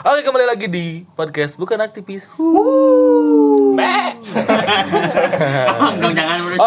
[0.00, 2.24] Oke kembali lagi di podcast bukan aktivis.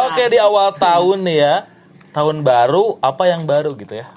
[0.06, 1.66] Oke di awal tahun nih ya,
[2.14, 4.14] tahun baru apa yang baru gitu ya?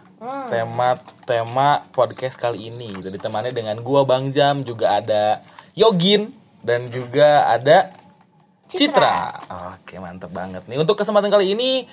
[0.52, 5.40] Tema tema podcast kali ini gitu ditemani dengan gua Bang Jam juga ada
[5.72, 7.96] Yogin dan juga ada
[8.68, 9.48] Citra.
[9.80, 10.76] Oke mantep banget nih.
[10.76, 11.88] Untuk kesempatan kali ini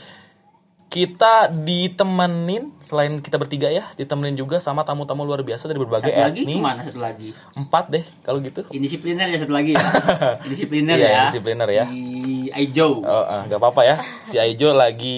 [0.93, 6.21] kita ditemenin selain kita bertiga ya, ditemenin juga sama tamu-tamu luar biasa dari berbagai Satu
[6.21, 6.53] lagi etnis.
[6.53, 7.29] ke mana satu lagi?
[7.51, 8.61] Empat deh kalau gitu.
[8.69, 9.81] Indisipliner ya satu lagi ya.
[10.45, 11.21] Indisipliner Iya, ya.
[11.25, 11.85] indisipliner ya.
[11.89, 12.01] Si
[12.47, 13.01] Aijo.
[13.01, 13.95] Oh, eh, nggak apa-apa ya.
[14.21, 15.17] Si Aijo lagi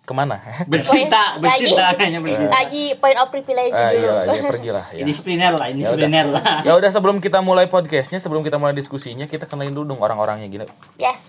[0.00, 0.38] ke mana?
[0.70, 1.66] Bercinta, Lagi.
[1.66, 2.52] bercinta kayaknya bercinta.
[2.54, 4.06] lagi point of privilege Ah, dulu.
[4.06, 5.02] iya, iya, pergi lah ya.
[5.02, 6.44] Indisipliner lah, Ya indisipliner lah.
[6.62, 10.46] Ya udah sebelum kita mulai podcastnya, sebelum kita mulai diskusinya, kita kenalin dulu dong orang-orangnya
[10.46, 10.70] gini.
[10.94, 11.22] Yes,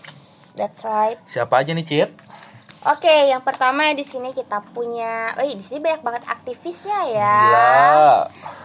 [0.54, 1.18] that's right.
[1.26, 2.12] Siapa aja nih, Cit?
[2.86, 7.38] Oke, yang pertama di sini kita punya, oh di sini banyak banget aktivisnya ya.
[7.42, 7.74] Gila.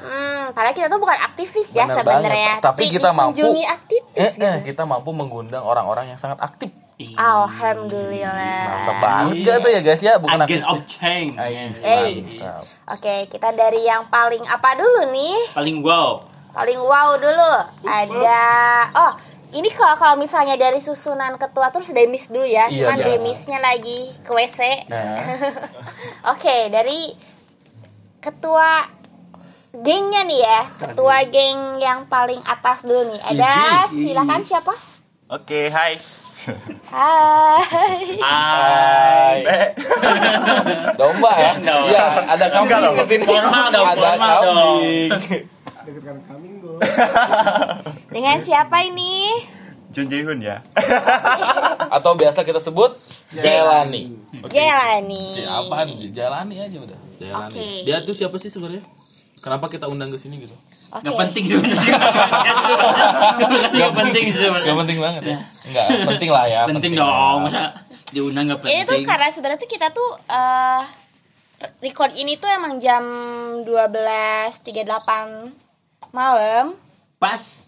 [0.04, 2.68] Hmm, padahal kita tuh bukan aktivis ya Bener sebenarnya, banget.
[2.68, 4.44] Tapi kita mampu aktivis eh, gitu.
[4.44, 6.68] eh, kita mampu mengundang orang-orang yang sangat aktif.
[7.16, 8.60] Alhamdulillah.
[8.68, 10.92] Mantap banget gak tuh ya guys ya, bukan Agent of aktivis.
[10.92, 11.32] change.
[11.40, 12.24] Ais, Ais.
[12.36, 12.62] mantap.
[12.92, 15.56] Oke, kita dari yang paling apa dulu nih?
[15.56, 16.20] Paling wow.
[16.52, 17.52] Paling wow dulu.
[17.88, 18.42] Ada
[19.00, 19.12] oh,
[19.50, 22.70] ini kalau kalau misalnya dari susunan ketua terus demis dulu ya.
[22.70, 23.06] Iya, Cuman iya.
[23.06, 24.86] demisnya lagi ke WC.
[24.86, 25.18] Nah,
[26.32, 27.14] Oke, dari
[28.22, 28.86] ketua
[29.74, 30.60] gengnya nih ya.
[30.78, 33.20] Ketua geng yang paling atas dulu nih.
[33.26, 33.52] Ada
[33.90, 34.74] silakan siapa?
[35.30, 35.98] Oke, hai.
[36.88, 37.62] Hai.
[38.24, 39.38] Hai.
[41.00, 41.52] domba ya.
[41.60, 41.86] Domba.
[41.90, 42.96] Iya, ada kambing dong.
[42.96, 43.24] di sini.
[43.28, 44.54] Formal dong, ada formal dong.
[44.56, 46.39] kambing.
[48.14, 49.44] Dengan siapa ini?
[49.90, 50.62] Jun Jae Hoon ya.
[51.96, 52.94] Atau biasa kita sebut
[53.34, 54.14] Jelani.
[54.46, 55.24] Jelani.
[55.34, 55.76] Siapa?
[56.14, 56.98] Jalani aja udah.
[57.18, 57.50] Jalani.
[57.50, 57.66] Oke.
[57.82, 58.86] Dia tuh siapa sih sebenarnya?
[59.40, 60.54] Kenapa kita undang ke sini gitu?
[60.90, 61.06] Oke.
[61.06, 61.96] Gak penting sebenarnya.
[63.72, 64.74] Gak penting Gak sebenarnya.
[64.78, 65.38] penting banget ya?
[65.66, 66.60] Enggak, penting lah ya.
[66.70, 67.38] Penting dong.
[67.50, 67.62] Masa
[68.14, 68.74] diundang gak penting.
[68.78, 70.82] Ini tuh karena sebenarnya tuh kita tuh eh
[71.82, 73.02] record ini tuh emang jam
[73.66, 75.69] 12.38
[76.10, 76.74] malam
[77.16, 77.64] pas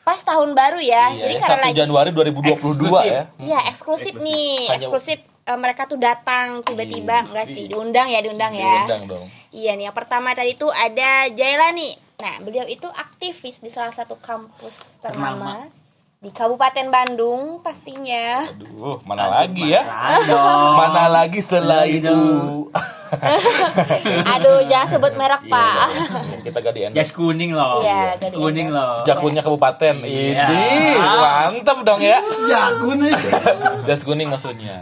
[0.00, 1.10] pas tahun baru ya.
[1.10, 3.00] Iya, Jadi karena 1 lagi Januari 2022 Eksklusif.
[3.02, 3.22] ya.
[3.38, 4.52] Iya, eksklusif nih.
[4.66, 7.26] Hanya- Eksklusif eh, mereka tuh datang tiba-tiba Iya.
[7.26, 8.84] enggak sih diundang ya diundang ya.
[8.84, 9.26] Diundang dong.
[9.48, 11.96] Iya nih, yang pertama tadi tuh ada Jailani.
[12.14, 15.66] Nah, beliau itu aktivis di salah satu kampus ternama
[16.24, 18.48] di Kabupaten Bandung pastinya.
[18.48, 19.84] Aduh, mana lagi ya?
[19.84, 20.72] Aduh.
[20.72, 22.72] Mana lagi selain Aduh.
[22.72, 22.80] itu?
[24.32, 25.84] Aduh, jangan sebut merek, Pak.
[25.84, 27.84] Ya, kita gak di Jas kuning loh.
[27.84, 29.04] Iya, di kuning loh.
[29.04, 30.00] Jakunnya kabupaten.
[30.00, 30.48] Iya.
[30.48, 32.24] Ini mantap dong ya.
[32.48, 33.12] Ya, kuning.
[33.86, 34.80] Jas kuning maksudnya.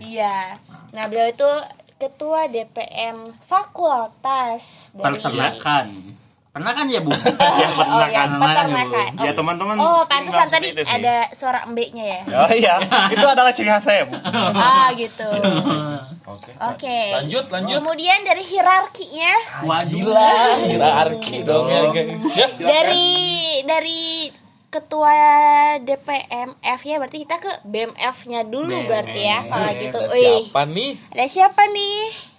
[0.00, 0.56] Iya.
[0.96, 1.50] Nah, beliau itu
[2.00, 5.86] ketua DPM Fakultas dari Peternakan.
[6.50, 7.14] Pernah kan ya, Bu?
[7.20, 7.22] Oh
[8.10, 8.28] ya, peternakan.
[8.42, 9.10] peternakan.
[9.22, 9.76] Ya, teman-teman.
[9.78, 12.20] Oh, pantesan tadi ada suara embeknya ya.
[12.42, 12.74] Oh iya,
[13.14, 14.18] itu adalah ciri khas saya, Bu.
[14.58, 15.30] Ah, gitu.
[16.26, 16.50] Oke.
[16.58, 16.98] Oke.
[17.14, 17.78] Lanjut, lanjut.
[17.78, 19.90] Kemudian dari hierarkinya Waduh.
[19.90, 20.34] Gila,
[20.66, 22.22] hierarki dong ya guys.
[22.34, 22.46] Ya.
[22.58, 23.10] dari
[23.66, 24.02] dari
[24.70, 25.18] ketua
[25.82, 28.86] DPM F ya berarti kita ke BMF-nya dulu BMF.
[28.86, 29.98] berarti ya kalau gitu.
[29.98, 30.90] Ada siapa nih?
[31.10, 32.29] ada siapa nih?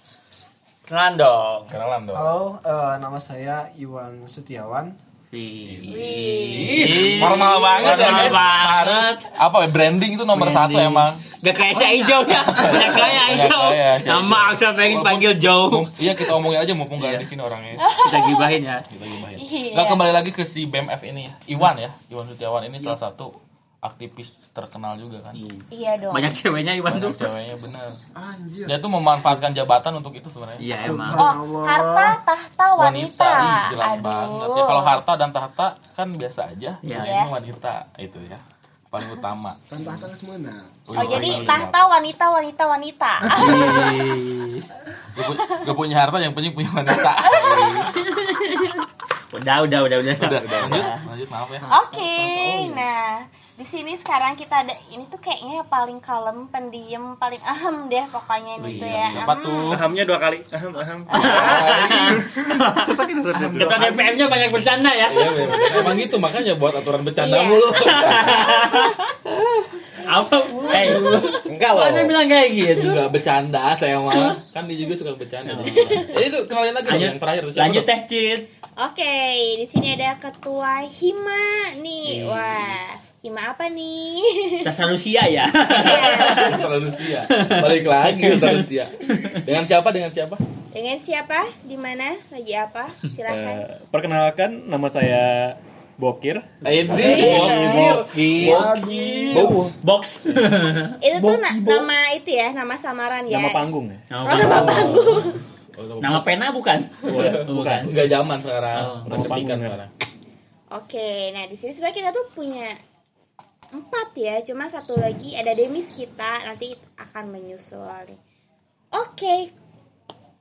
[0.92, 1.60] Kenalan dong.
[1.72, 2.12] Kenalan dong.
[2.12, 4.92] Halo, eh, nama saya Iwan Setiawan.
[5.32, 5.88] Wih.
[5.88, 8.28] Ih, formal banget ya guys.
[8.28, 8.68] banget.
[8.84, 11.16] Harus apa ya branding itu nomor satu emang.
[11.40, 12.44] Gak kayak si Ijo ya.
[12.44, 13.48] Gak kayak Ijo.
[13.48, 14.50] Nggak kayak si Nama Ijo.
[14.52, 15.64] Aksa pengen Walaupun- panggil Joe.
[15.72, 17.80] Mung- Iya kita omongin aja mumpung gak ada di sini orangnya.
[17.80, 18.76] Kita gibahin ya.
[18.84, 19.36] Kita gibahin.
[19.40, 19.72] Iya.
[19.72, 21.32] Nggak kembali lagi ke si BMF ini ya.
[21.48, 21.90] Iwan ya.
[22.06, 23.32] Iwan Setiawan ini salah satu
[23.82, 25.34] aktivis terkenal juga kan.
[25.66, 26.14] Iya dong.
[26.14, 27.10] Banyak ceweknya Iwan tuh.
[27.10, 27.90] Banyak ceweknya bener.
[28.14, 28.64] Anjir.
[28.70, 30.62] Dia tuh memanfaatkan jabatan untuk itu sebenarnya.
[30.62, 31.10] Iya emang.
[31.18, 33.30] Oh, harta tahta wanita.
[33.42, 34.06] Ih, jelas Aduh.
[34.06, 34.64] banget ya.
[34.70, 35.66] Kalau harta dan tahta
[35.98, 36.70] kan biasa aja.
[36.78, 36.98] Iya.
[37.02, 38.38] Ini wanita itu ya.
[38.86, 39.58] Paling utama.
[39.66, 40.52] Kan tahta semana.
[40.86, 43.12] Oh, jadi iya, tahta wanita wanita wanita.
[45.12, 47.12] Gak, pu- gak punya harta yang penting punya wanita.
[49.32, 50.14] Udah, udah, udah, udah.
[50.22, 51.60] Udah, lanjut, lanjut maaf ya.
[51.82, 52.14] Oke,
[52.78, 57.84] nah di sini sekarang kita ada ini tuh kayaknya yang paling kalem, pendiam, paling ahem
[57.86, 59.06] deh pokoknya ini Wih, tuh ya.
[59.12, 59.44] Siapa Hmm.
[59.44, 59.70] tuh?
[59.70, 60.38] Ahamnya dua kali.
[60.48, 61.00] Aham, aham.
[62.82, 63.60] Seperti itu, seperti itu.
[63.60, 65.08] Ketua DPM-nya banyak bercanda ya.
[65.08, 65.78] Iya, bener.
[65.78, 67.44] emang gitu makanya buat aturan bercanda Iya.
[67.46, 67.68] mulu.
[70.02, 70.36] Apa?
[70.74, 70.86] Eh,
[71.46, 71.82] Enggak loh.
[71.84, 72.88] Anda bilang kayak gitu?
[72.90, 74.42] Enggak bercanda saya mah.
[74.50, 75.54] Kan dia juga suka bercanda.
[75.62, 78.40] Jadi itu kenalin lagi Lanjut, yang terakhir lanjut teh Cid.
[78.72, 79.14] Oke,
[79.60, 81.44] di sini ada ketua Hima
[81.78, 82.24] nih.
[82.24, 84.18] Wah, Hima apa nih?
[84.66, 85.46] Sasa Rusia ya.
[85.46, 85.46] Iya.
[86.58, 87.20] Ultra Rusia.
[87.54, 88.84] Balik lagi Ultra Rusia.
[89.46, 89.88] Dengan siapa?
[89.88, 90.34] Dengan siapa?
[90.74, 91.38] Dengan siapa?
[91.62, 92.18] Di mana?
[92.28, 92.90] Lagi apa?
[93.06, 93.54] Silakan.
[93.62, 95.54] Eh, perkenalkan nama saya
[95.94, 96.42] Bokir.
[96.66, 97.30] Edi,
[98.50, 99.34] Bokir.
[99.38, 99.66] Box.
[99.80, 100.02] Box.
[100.98, 103.38] itu tuh na- nama itu ya, nama samaran ya.
[103.38, 103.98] Nama panggung ya.
[104.10, 105.22] Nama, Oh, nama panggung.
[106.02, 106.78] Nama pena bukan?
[107.46, 107.80] bukan.
[107.86, 108.82] Enggak zaman sekarang.
[108.82, 109.62] Oh, nama panggung.
[109.62, 109.90] sekarang.
[110.74, 112.66] Oke, nah di sini sebenarnya kita tuh punya
[113.72, 118.20] empat ya, cuma satu lagi ada demis kita nanti akan menyusul nih.
[118.92, 119.50] Oke,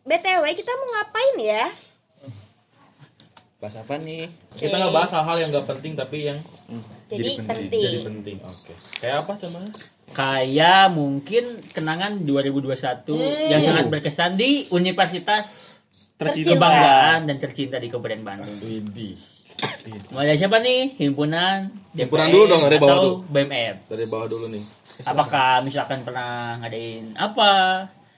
[0.03, 1.65] btw kita mau ngapain ya?
[3.63, 4.27] Bahas apa nih?
[4.59, 6.39] Kita nggak bahas hal-hal yang nggak penting tapi yang
[7.11, 7.93] Jadi, jadi penting.
[8.07, 8.37] penting.
[8.43, 8.73] Oke.
[8.99, 9.71] Kayak apa contohnya?
[10.11, 15.71] Kayak mungkin kenangan 2021 yang sangat berkesan di Universitas
[16.21, 16.53] Tercinta.
[16.53, 18.61] Kebanggaan dan tercinta di Kabupaten Bandung.
[18.61, 19.17] Widih.
[20.09, 20.81] Mulai dari siapa nih?
[20.97, 21.57] Himpunan,
[21.93, 23.15] Himpunan DPR, dulu dong, dari bawah atau dulu.
[23.27, 23.75] BMF.
[23.87, 24.63] Dari bawah dulu nih.
[25.01, 26.29] Apakah misalkan pernah
[26.59, 27.51] ngadain apa?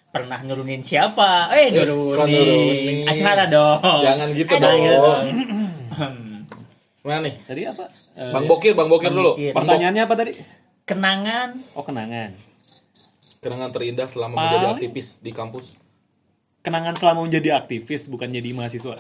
[0.09, 1.49] Pernah nurunin siapa?
[1.51, 2.29] Eh, kok nurunin.
[2.29, 2.97] nurunin?
[3.07, 3.79] Acara dong.
[3.81, 4.61] Jangan gitu Aduh.
[4.61, 4.77] dong.
[4.77, 6.15] Jangan gitu dong.
[7.03, 7.35] Mana nih?
[7.43, 7.85] Tadi apa?
[8.13, 9.31] Eh, Bang Bokir, Bang Bokir Bang dulu.
[9.33, 9.51] Bokir.
[9.51, 10.31] Pertanyaannya apa tadi?
[10.83, 12.35] Kenangan Oh kenangan.
[13.39, 15.65] Kenangan terindah selama Paling- menjadi aktivis di kampus.
[16.61, 18.95] Kenangan selama menjadi aktivis bukan jadi mahasiswa.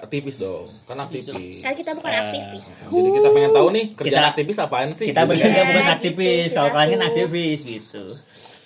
[0.00, 1.60] Aktivis dong, kan aktivis.
[1.60, 2.66] Kan kita bukan Eh, aktivis.
[2.82, 5.06] Jadi kita pengen tahu nih kerjaan Kita- aktivis apaan sih?
[5.06, 5.30] kita Gitu.
[5.30, 7.08] bertiga Iya, bukan gitu, aktivis, kita kalau kalian kan tuh.
[7.10, 8.04] aktivis gitu.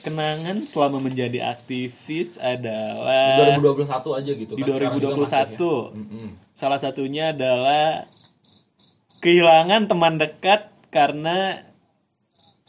[0.01, 4.69] Kenangan selama menjadi aktivis Di adalah 2021 aja gitu di kan.
[4.71, 5.19] sekarang juga 2021.
[5.19, 6.29] masih ya.
[6.55, 7.87] Salah satunya adalah
[9.19, 11.67] kehilangan teman dekat karena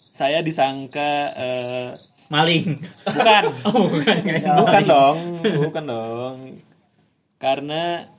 [0.09, 1.87] saya disangka eh,
[2.25, 2.81] Maling.
[3.05, 4.15] bukan Oh, bukan.
[4.57, 5.17] bukan dong
[5.61, 6.37] bukan dong
[7.37, 8.09] karena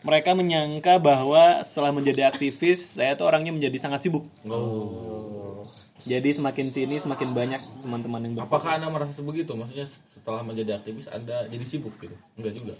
[0.00, 5.64] mereka menyangka bahwa setelah menjadi aktivis saya tuh orangnya menjadi sangat sibuk Oh.
[6.00, 9.52] jadi semakin sini semakin banyak teman-teman yang ber- Apakah Anda merasa begitu?
[9.52, 12.16] Maksudnya setelah menjadi aktivis Anda jadi sibuk gitu?
[12.34, 12.74] Enggak juga.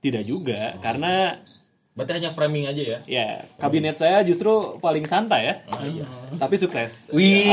[0.00, 1.36] tidak juga karena
[1.90, 2.98] Berarti hanya framing aja ya.
[3.04, 3.26] ya
[3.56, 4.48] kabinet saya justru
[4.78, 6.06] paling santai ya Ah, iya.
[6.32, 7.50] tapi sukses Wih,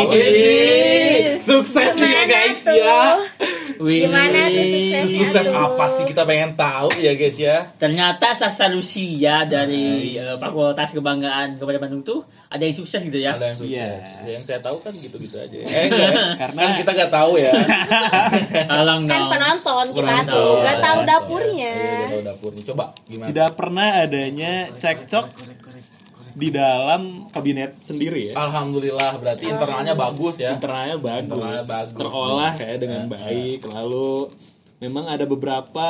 [1.39, 2.75] Sukses juga Gimana guys tuh?
[2.75, 3.01] ya.
[3.78, 4.01] wih.
[4.04, 5.56] Gimana tuh suksesnya Sukses tuh?
[5.56, 7.57] apa sih kita pengen tahu ya guys ya.
[7.75, 9.86] Ternyata Sastra Lucia dari
[10.16, 13.36] eh, Fakultas Kebanggaan Kabupaten Bandung tuh ada yang sukses gitu ya.
[13.36, 13.75] Ada yang sukses.
[13.75, 13.88] Iya.
[14.24, 15.57] Ya, yang saya tahu kan gitu-gitu aja.
[15.57, 16.10] Eh enggak.
[16.10, 16.24] ya?
[16.42, 17.51] Karena- kan kita nggak tahu ya.
[18.80, 20.31] Alang Kan penonton kita Penonton.
[20.31, 21.74] tuh, gak tahu Iya, dapurnya.
[21.74, 22.63] Iya, nggak tahu dapurnya.
[22.66, 23.28] Coba gimana?
[23.28, 23.88] tidak pernah
[24.27, 25.25] adanya cekcok
[26.38, 30.53] di dalam kabinet sendiri ya Alhamdulillah berarti internalnya bagus ya.
[30.53, 31.95] internalnya bagus, Internalnya bagus.
[31.97, 34.29] terolah kayak dengan baik lalu
[34.77, 35.88] memang ada beberapa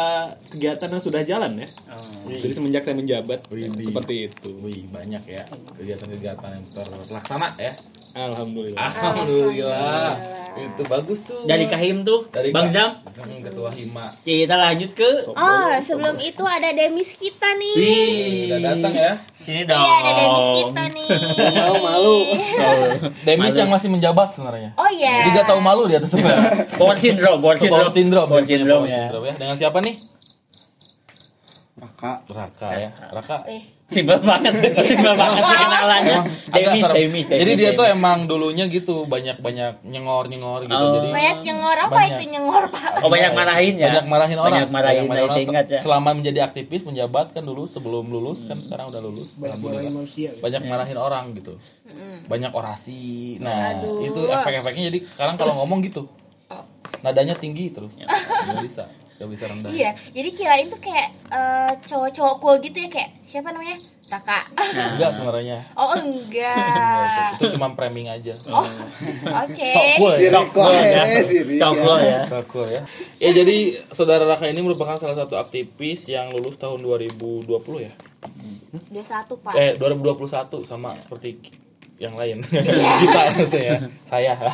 [0.48, 2.30] kegiatan yang sudah jalan ya Oh.
[2.30, 5.44] jadi semenjak saya menjabat Wih, seperti itu Wih, banyak ya
[5.74, 7.74] kegiatan-kegiatan yang terlaksana ya.
[8.14, 10.12] alhamdulillah Alhamdulillah.
[10.58, 11.46] Itu bagus tuh.
[11.46, 14.10] Dari Kahim tuh, Dari Bang Zam, Hmm, Ketua Hima.
[14.20, 17.76] kita lanjut ke Oh, sebelum itu ada demis kita nih.
[17.76, 18.18] Wih,
[18.48, 19.12] Udah datang ya.
[19.38, 19.78] Sini dong.
[19.78, 21.10] Iya, ada demis kita nih.
[21.54, 22.18] Malu malu.
[23.22, 24.74] Demis yang masih menjabat sebenarnya.
[24.74, 25.14] Oh iya.
[25.24, 26.66] Jadi gak tahu malu dia tuh sebenarnya.
[26.74, 27.86] Born syndrome, born syndrome.
[27.86, 28.28] Born syndrome.
[28.28, 28.98] Born syndrome Born ya.
[29.08, 29.34] syndrome ya.
[29.38, 29.96] Dengan siapa nih?
[31.78, 32.12] Raka.
[32.26, 32.90] Raka ya.
[33.14, 33.38] Raka.
[33.46, 34.52] Eh, Simpel banget,
[34.84, 36.20] simpel banget kenalannya.
[36.52, 36.84] Demis.
[36.92, 37.40] Demis, Demis.
[37.40, 40.76] Jadi dia tuh emang dulunya gitu banyak-banyak nyengor-nyengor gitu.
[40.76, 41.00] Oh.
[41.00, 42.20] Jadi banyak nyengor apa Banyak.
[42.20, 43.00] itu nyengor, Pak?
[43.00, 43.88] Oh, banyak marahin ya?
[43.88, 44.52] Banyak marahin orang.
[44.52, 45.80] Banyak marahin, Banyak saya ingat ya.
[45.80, 49.32] Selama menjadi aktivis menjabat kan dulu sebelum lulus kan sekarang udah lulus.
[49.40, 50.30] Banyak marahin manusia.
[50.36, 51.56] banyak marahin orang gitu
[52.28, 54.04] banyak orasi nah Aduh.
[54.04, 56.12] itu efek-efeknya jadi sekarang kalau ngomong gitu
[57.02, 57.94] nadanya tinggi terus.
[57.98, 58.86] Nggak bisa
[59.18, 59.70] nggak bisa rendah.
[59.74, 63.82] Iya, jadi kirain tuh kayak eh, cowok-cowok cool gitu ya kayak siapa namanya?
[64.08, 64.48] Raka.
[64.96, 68.40] enggak sebenarnya Oh, Enggak, itu cuma framing aja.
[68.48, 68.64] Oh,
[69.44, 69.72] oke.
[69.76, 70.30] sok cool ya.
[70.32, 71.04] Sok cool ya.
[71.60, 72.20] Sok cool ya.
[72.24, 72.82] Sok cool ya.
[73.20, 73.58] Ya jadi
[73.92, 77.52] saudara Raka ini merupakan salah satu aktivis yang lulus tahun 2020
[77.84, 77.92] ya?
[78.88, 79.54] Dia satu, Pak.
[79.60, 81.67] eh 2021 sama seperti
[81.98, 82.46] yang lain.
[83.04, 83.90] Kita maksudnya.
[84.06, 84.54] Saya Sama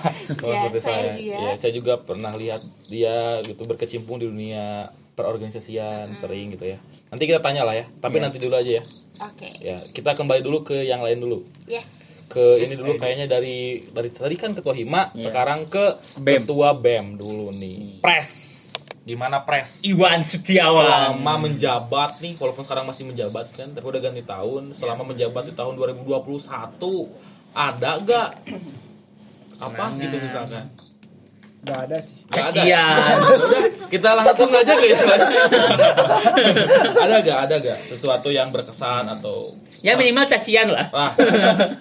[0.49, 1.13] Iya, seperti saya saya.
[1.19, 1.37] juga.
[1.37, 6.77] ya saya juga pernah lihat dia gitu berkecimpung di dunia perorganisasian sering gitu ya.
[7.07, 7.85] Nanti kita tanya lah ya.
[8.01, 8.83] Tapi nanti dulu aja ya.
[9.21, 9.49] Oke.
[9.61, 11.45] ya kita kembali dulu ke yang lain dulu.
[11.65, 12.01] Yes.
[12.23, 16.49] ke ini dulu kayaknya dari dari tadi kan ketua hima sekarang ke BEM.
[16.49, 18.01] ketua bem dulu nih.
[18.01, 18.49] Pres.
[19.05, 19.83] Gimana pres?
[19.85, 20.81] Iwan Setiawan.
[20.81, 25.53] selama menjabat nih walaupun sekarang masih menjabat kan tapi udah ganti tahun selama menjabat di
[25.53, 26.81] tahun 2021
[27.53, 28.29] ada gak
[29.57, 30.01] apa Kenangan.
[30.01, 30.65] gitu misalkan
[31.63, 32.19] Gak ada sih.
[32.27, 32.59] Nggak ada.
[32.59, 33.17] Cacian.
[33.23, 34.99] Udah, kita langsung aja ke lain.
[36.91, 40.87] ada gak, ada gak sesuatu yang berkesan atau Ya minimal cacian lah.
[40.91, 41.11] Wah,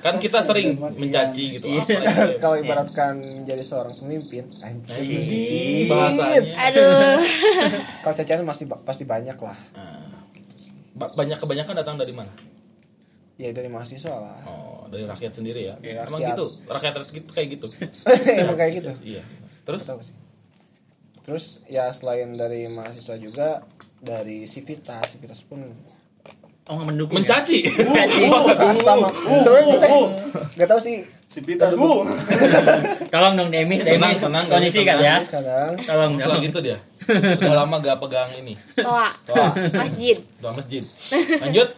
[0.03, 1.67] kan kita sering mencaci gitu.
[1.71, 2.35] Apa ya?
[2.43, 5.03] Kalau ibaratkan jadi seorang pemimpin, anjing.
[5.03, 6.51] Ini bahasanya.
[6.67, 7.23] Aduh.
[8.03, 9.59] Kalau cacian pasti pasti banyak lah.
[9.75, 10.19] Nah,
[10.95, 12.31] ba- banyak kebanyakan datang dari mana?
[13.35, 14.39] Ya dari mahasiswa lah.
[14.45, 15.75] Oh, dari rakyat sendiri ya.
[15.81, 16.37] Emang rakyat.
[16.37, 17.67] gitu, rakyat gitu kayak gitu.
[18.43, 18.91] Emang kayak gitu.
[19.03, 19.23] Iya.
[19.65, 19.83] Terus.
[21.23, 23.63] Terus ya selain dari mahasiswa juga
[23.97, 25.63] dari sivitas, sivitas pun
[26.63, 27.19] Oh nggak mendukung.
[27.19, 27.27] ya?
[27.27, 27.59] mencaci.
[27.99, 28.23] Caci.
[28.87, 29.09] sama.
[29.43, 29.63] Terus
[30.55, 31.03] nggak tahu sih.
[31.27, 32.05] Sipitas bu.
[33.09, 34.21] Tolong dong Demis, Tenang, Demis.
[34.21, 35.17] tenang, Kondisi kan ya.
[35.25, 36.45] Kadang Tolong dong.
[36.45, 36.77] gitu dia.
[37.09, 38.55] Udah lama gak pegang ini.
[38.77, 39.11] Toa.
[39.33, 40.21] Wah, Masjid.
[40.39, 40.85] doa masjid.
[41.41, 41.73] Lanjut.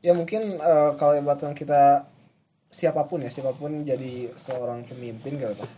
[0.00, 2.08] Ya mungkin eh, kalau ibaratkan kita
[2.70, 5.70] siapa pun ya siapa pun jadi seorang pemimpin gitu tah.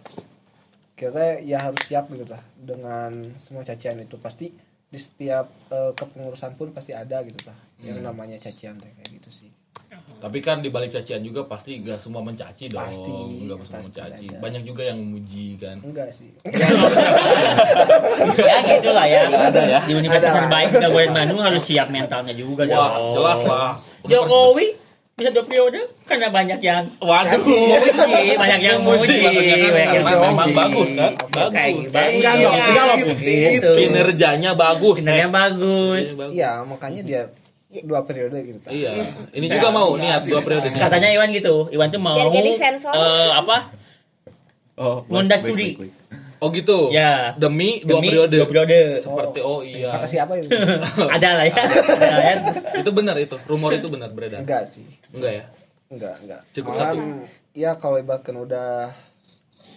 [0.95, 3.11] kita ya harus siap gitu tah dengan
[3.41, 4.53] semua cacian itu pasti
[4.87, 9.31] di setiap eh, kepengurusan pun pasti ada gitu tah yang namanya cacian teh kayak gitu
[9.33, 9.51] sih
[9.93, 12.81] Tapi kan di balik cacian juga pasti gak semua mencaci dong.
[12.81, 13.13] Pasti,
[13.45, 14.27] Gak semua pasti mencaci.
[14.27, 14.39] ada.
[14.41, 15.77] Banyak juga yang memuji kan.
[15.83, 16.31] enggak sih
[18.39, 19.29] Ya gitu lah ya.
[19.29, 19.81] Ada ya.
[19.85, 20.39] Di universitas Ada.
[20.41, 23.15] terbaik Kabupaten Bandung harus siap mentalnya juga Wah, dong.
[23.17, 23.71] jelas lah.
[24.05, 24.67] Jokowi
[25.13, 27.37] bisa dua periode karena banyak yang Waduh.
[27.39, 31.13] muji, banyak yang muji, Banyak yang banyak yang karena memang bagus kan?
[31.13, 31.87] Kayak Bagus.
[31.87, 32.13] bagus.
[32.17, 32.65] Enggak loh, Iya.
[32.65, 32.97] enggak loh.
[33.21, 33.71] Gitu.
[33.77, 34.97] Kinerjanya bagus.
[34.99, 35.31] Kinerjanya eh.
[35.31, 36.05] bagus.
[36.05, 36.33] Iya, bagus.
[36.33, 37.23] iya makanya dia
[37.83, 38.91] dua periode gitu Iya.
[39.33, 40.69] Ini juga mau niat dua periode.
[40.71, 42.93] Katanya Iwan gitu, Iwan tuh mau Jadi-jadi sensor.
[42.93, 43.57] eh, apa?
[44.75, 45.69] Oh, Nunda baik, studi.
[46.43, 46.91] Oh gitu.
[46.91, 47.33] Ya.
[47.35, 48.35] Demi dua Demi periode.
[48.35, 48.79] Dua periode.
[48.99, 49.95] Seperti oh iya.
[49.95, 50.51] kata siapa itu
[51.15, 51.55] Ada lah ya.
[51.55, 52.35] Ada lah ya.
[52.77, 53.37] itu benar itu.
[53.47, 54.43] Rumor itu benar beredar.
[54.43, 55.45] enggak sih Enggak ya?
[55.87, 57.05] enggak enggak Cukup Malahan, satu.
[57.53, 58.91] ya kalau ibaratkan udah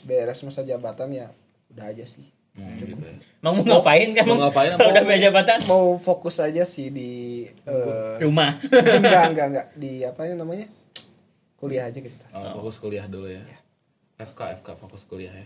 [0.01, 1.27] beres masa jabatan ya
[1.69, 3.11] udah aja sih Hmm, gitu ya.
[3.43, 4.23] Mau ngapain kan?
[4.23, 5.59] Mau ngapain, Kalau mau- udah punya jabatan?
[5.67, 7.11] mau fokus aja sih di
[7.43, 8.63] eh, Rumah.
[8.95, 10.63] enggak enggak enggak di apa ya namanya
[11.55, 13.43] kuliah aja gitu Oh, fokus kuliah dulu ya.
[14.15, 15.43] FK FK fokus kuliah ya.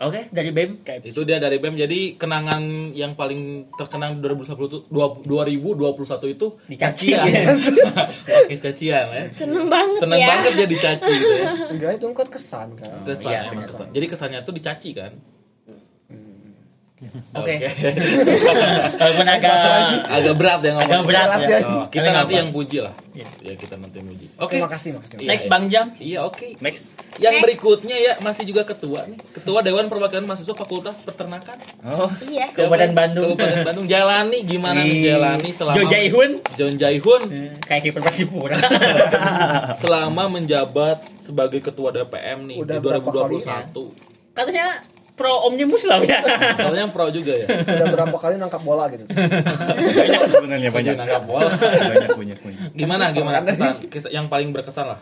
[0.00, 0.80] Oke, dari BEM.
[1.04, 1.76] Itu dia dari BEM.
[1.76, 7.12] Jadi kenangan yang paling terkenang di 2021 itu- dua- 2021 itu Dicaci.
[7.12, 7.56] cacian.
[8.24, 9.24] Pakai cacian ya.
[9.28, 10.28] Seneng banget Seneng ya.
[10.30, 11.52] banget dia dicaci gitu ya.
[11.68, 13.88] enggak itu kan kesan kan Kesan, Iya, emang kesan.
[13.92, 15.12] Jadi kesannya tuh dicaci kan.
[17.00, 17.54] Oke.
[17.56, 17.66] Oke.
[19.00, 19.54] Walaupun agak
[20.06, 20.84] Agak berat ya ngomong.
[20.86, 21.48] agak berat Berat ya.
[21.50, 21.58] ya.
[21.64, 22.94] Oh, kita Tapi nanti nggak yang puji lah.
[23.40, 24.26] Ya kita nanti puji.
[24.36, 24.52] Oke.
[24.54, 25.50] terima kasih makasih Iya, Next iya.
[25.50, 25.86] Bang Jam.
[25.96, 26.46] Iya oke.
[26.60, 26.84] Next.
[27.16, 27.42] Yang Next.
[27.42, 29.16] berikutnya ya masih juga ketua nih.
[29.32, 31.56] Ketua Dewan Perwakilan Mahasiswa Fakultas Peternakan.
[31.82, 32.46] Oh, Iya.
[32.50, 33.32] Kabupaten Bandung.
[33.32, 33.86] Kabupaten Bandung.
[33.86, 35.04] Jalani gimana nih Ih.
[35.08, 36.30] Jalani selama Jo Jaihun.
[36.54, 38.56] Jon Jaihun Eh, Kayak kiper Persipura.
[39.80, 43.72] selama menjabat sebagai ketua DPM nih Udah di berapa 2021.
[44.30, 44.66] Katanya
[45.20, 46.24] pro omnibus lah ya.
[46.56, 47.44] Soalnya pro juga ya.
[47.60, 50.96] udah berapa kali nangkap bola gitu banyak sebenarnya banyak.
[50.96, 51.52] Nangkap bola.
[51.52, 52.60] banyak, banyak, banyak.
[52.72, 55.00] Gimana gimana kesan, kesan- yang paling berkesan lah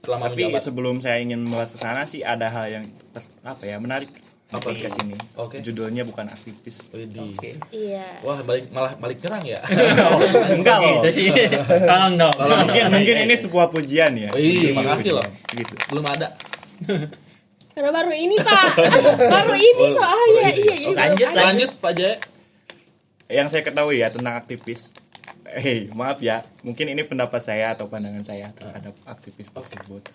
[0.00, 0.60] selama Tapi menjabat.
[0.60, 4.10] sebelum saya ingin membahas ke sana sih ada hal yang ter- apa ya menarik
[4.50, 5.06] Apa podcast itu?
[5.06, 5.16] ini.
[5.36, 5.62] Oke.
[5.62, 6.90] Judulnya bukan aktivis.
[6.90, 7.38] Widih.
[7.70, 8.18] Iya.
[8.20, 9.62] Wah balik malah balik nyerang ya.
[10.58, 11.06] Enggak loh.
[11.06, 11.26] Gitu sih.
[11.62, 12.34] Tolong dong.
[12.34, 14.34] Mungkin mungkin ini sebuah pujian ya.
[14.34, 15.26] Wih, makasih loh.
[15.54, 15.70] Gitu.
[15.86, 16.34] Belum ada.
[17.80, 18.76] Karena baru ini pak.
[19.40, 20.42] baru ini Oh, soalnya.
[20.44, 20.60] baru ini.
[20.60, 20.76] Iya.
[20.84, 21.28] Jadi Lanjut.
[21.32, 22.16] Lanjut Pak Jaya.
[23.32, 24.92] Yang saya ketahui ya tentang aktivis.
[25.48, 26.44] Eh, maaf ya.
[26.60, 30.12] Mungkin ini pendapat saya atau pandangan saya terhadap aktivis tersebut.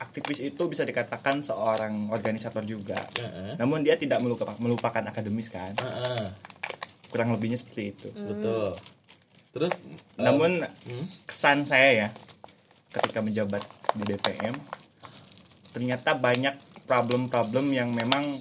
[0.00, 2.96] Aktivis itu bisa dikatakan seorang organisator juga.
[3.20, 3.60] Heeh.
[3.60, 5.76] Namun dia tidak melupakan, melupakan akademis kan.
[5.76, 6.32] Heeh.
[7.12, 8.08] Kurang lebihnya seperti itu.
[8.08, 8.72] Betul.
[9.52, 9.76] Terus
[10.16, 11.28] eh, Namun hmm?
[11.28, 12.08] kesan saya ya
[12.88, 13.60] ketika menjabat
[14.00, 14.56] di DPM
[15.76, 18.40] ternyata banyak problem-problem yang memang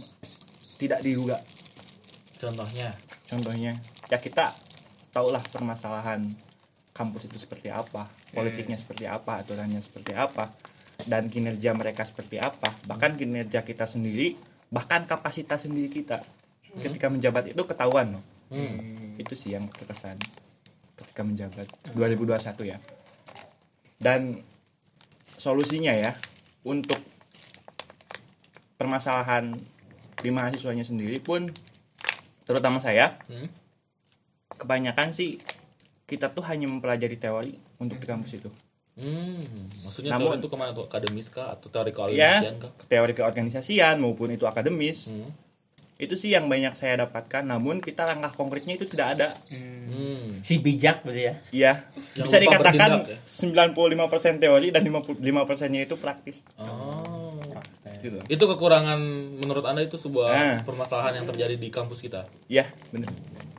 [0.81, 1.37] tidak diduga.
[2.41, 2.93] contohnya
[3.31, 3.77] Contohnya
[4.11, 4.51] ya kita
[5.15, 6.35] tahulah permasalahan
[6.91, 10.51] kampus itu seperti apa, politiknya seperti apa, aturannya seperti apa,
[11.07, 12.75] dan kinerja mereka seperti apa.
[12.85, 14.35] Bahkan kinerja kita sendiri,
[14.67, 16.19] bahkan kapasitas sendiri kita
[16.79, 18.23] ketika menjabat itu ketahuan loh.
[18.51, 19.19] hmm.
[19.19, 20.19] Itu sih yang terkesan
[20.99, 22.77] ketika menjabat 2021 ya.
[23.95, 24.43] Dan
[25.39, 26.19] solusinya ya
[26.67, 26.99] untuk
[28.81, 29.53] permasalahan
[30.17, 31.53] di mahasiswanya sendiri pun
[32.43, 33.45] terutama saya Hmm?
[34.51, 35.37] kebanyakan sih
[36.03, 38.49] kita tuh hanya mempelajari teori untuk di kampus itu.
[38.93, 39.39] Hmm.
[39.81, 40.85] Maksudnya Namun- teori itu ke mana tuh?
[40.85, 42.71] Akademis kah atau teori Ya, keorganisasian kah?
[42.85, 45.07] teori keorganisasian maupun itu akademis.
[45.07, 45.31] Hmm.
[45.95, 49.29] Itu sih yang banyak saya dapatkan, namun kita langkah konkretnya itu tidak ada.
[49.47, 50.41] Hmm.
[50.41, 51.33] Si bijak berarti ya.
[51.53, 51.73] Iya,
[52.17, 53.17] bisa dikatakan bertindak ya?
[53.23, 56.41] 95% teori dan 55%-nya itu praktis.
[56.57, 56.90] Oh.
[58.01, 58.99] Gitu Itu kekurangan
[59.37, 60.57] menurut Anda itu sebuah Ah.
[60.61, 62.25] permasalahan yang terjadi di kampus kita.
[62.47, 63.09] ya bener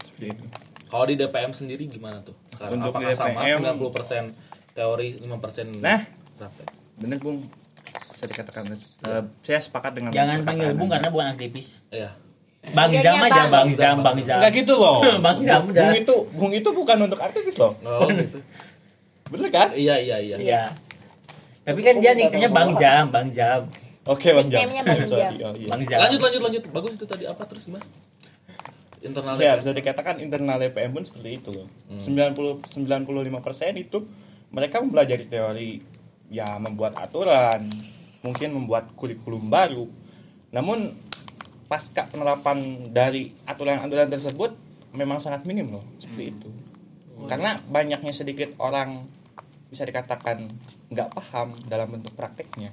[0.02, 0.44] seperti itu
[0.86, 2.36] Kalau di DPM sendiri gimana tuh?
[2.50, 4.24] Sekarang Untuk apakah di sama DPM 90%
[4.72, 6.00] teori, 5% Nah.
[6.36, 6.66] praktek?
[6.94, 7.38] bener bung
[8.08, 11.80] bisa dikatakan eh, saya sepakat dengan Jangan panggil Bung karena bukan aktivis.
[11.88, 12.12] Iya.
[12.62, 13.50] Bang Manggilnya Zam aja, Bang.
[13.50, 14.38] Bang Zam, Bang Zam.
[14.38, 15.82] Enggak gitu loh Bang Zam udah.
[15.82, 18.38] Bung itu Bung itu bukan untuk aktivis loh Oh gitu.
[19.26, 20.36] bener kan iya iya iya.
[20.36, 20.62] Iya.
[21.62, 23.66] Tapi kan dia nikahnya Bang Jam, Bang Jam.
[24.06, 25.32] Oke bang Jam Bang Jam.
[25.38, 25.68] oh, iya.
[25.70, 25.98] Bang Jam.
[26.06, 26.62] Lanjut lanjut lanjut.
[26.70, 27.86] Bagus itu tadi apa terus gimana?
[29.02, 31.68] Internal Ya, bisa dikatakan internal DPM pun seperti itu loh.
[31.90, 31.98] Hmm.
[31.98, 33.98] 90 95% itu
[34.54, 35.70] mereka mempelajari teori
[36.30, 37.66] ya membuat aturan,
[38.22, 39.90] mungkin membuat kurikulum baru.
[40.54, 40.94] Namun
[41.66, 44.54] pasca penerapan dari aturan-aturan tersebut
[44.94, 46.48] memang sangat minim loh, seperti itu.
[47.26, 49.08] Karena banyaknya sedikit orang
[49.72, 50.52] bisa dikatakan
[50.92, 52.70] nggak paham dalam bentuk prakteknya.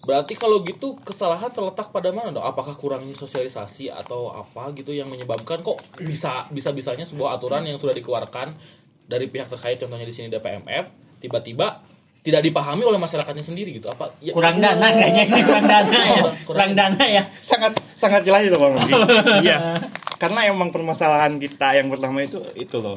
[0.00, 2.40] Berarti kalau gitu kesalahan terletak pada mana dong?
[2.40, 7.76] Apakah kurangnya sosialisasi atau apa gitu yang menyebabkan kok bisa bisa bisanya sebuah aturan yang
[7.76, 8.56] sudah dikeluarkan
[9.04, 10.88] dari pihak terkait contohnya di sini DPMF
[11.20, 11.84] tiba-tiba
[12.20, 13.88] tidak dipahami oleh masyarakatnya sendiri gitu?
[13.88, 16.04] Apa ya, Kurang dana kayaknya ini kurang dana ya.
[16.16, 17.02] Kurang- Kurang dana.
[17.02, 17.22] ya.
[17.40, 18.76] sangat sangat jelas itu Bang
[19.44, 19.76] iya.
[20.16, 22.96] Karena emang permasalahan kita yang pertama itu itu loh.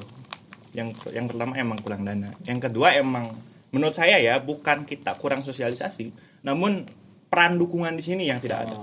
[0.71, 2.31] Yang yang pertama emang kurang dana.
[2.43, 3.31] Yang kedua emang
[3.73, 6.13] menurut saya ya bukan kita kurang sosialisasi
[6.45, 6.85] namun
[7.27, 8.77] peran dukungan di sini yang tidak ada.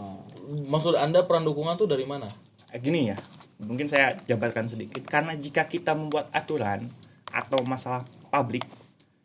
[0.50, 2.26] Maksud anda peran dukungan tuh dari mana?
[2.74, 3.16] Eh, gini ya
[3.60, 5.04] mungkin saya jabarkan sedikit.
[5.04, 6.88] Karena jika kita membuat aturan
[7.28, 8.64] atau masalah publik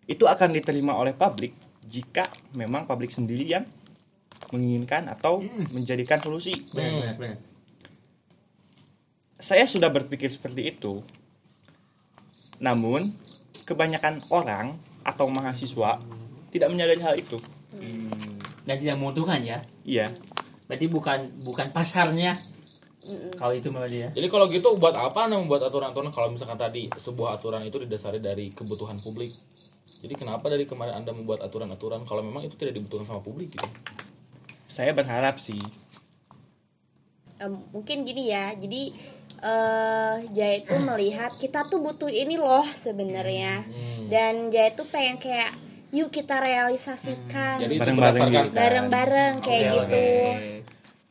[0.06, 3.66] itu akan diterima oleh publik jika memang publik sendiri yang
[4.54, 5.42] menginginkan atau
[5.74, 6.54] menjadikan solusi.
[6.70, 7.18] Benar.
[9.36, 11.04] saya sudah berpikir seperti itu.
[12.58, 13.14] Namun,
[13.68, 16.02] kebanyakan orang atau mahasiswa
[16.50, 17.38] tidak menyadari hal itu.
[18.66, 19.62] Dan tidak membutuhkan ya.
[19.86, 20.10] Iya,
[20.66, 22.42] Berarti bukan bukan pasarnya.
[23.38, 24.10] Kalau itu menurut dia.
[24.18, 28.18] jadi kalau gitu buat apa anda membuat aturan-aturan kalau misalkan tadi sebuah aturan itu didasari
[28.18, 29.30] dari kebutuhan publik
[30.02, 33.70] jadi kenapa dari kemarin anda membuat aturan-aturan kalau memang itu tidak dibutuhkan sama publik gitu
[34.66, 35.62] saya berharap sih.
[37.38, 38.90] Em, mungkin gini ya jadi
[39.38, 43.95] eh Jaya itu melihat kita tuh butuh ini loh sebenarnya Hmm.
[44.08, 45.52] Dan Jaya itu pengen kayak
[45.92, 47.62] yuk kita realisasikan.
[47.62, 48.50] Itu Bareng-bareng gitu.
[48.52, 50.04] bareng-bareng kayak Oke, gitu.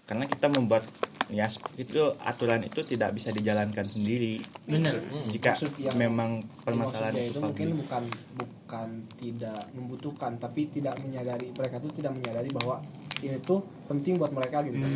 [0.05, 0.85] Karena kita membuat
[1.25, 4.45] ya itu aturan itu tidak bisa dijalankan sendiri.
[4.69, 5.01] Benar.
[5.25, 8.03] jika Maksud yang- memang permasalahan itu itu mungkin bukan
[8.37, 12.85] bukan tidak membutuhkan tapi tidak menyadari mereka tuh tidak menyadari bahwa
[13.19, 14.77] ini tuh penting buat mereka gitu.
[14.77, 14.93] Kan.